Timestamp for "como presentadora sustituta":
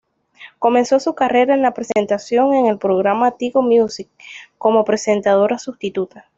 4.57-6.25